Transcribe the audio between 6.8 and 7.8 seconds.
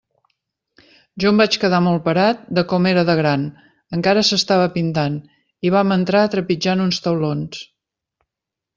uns taulons.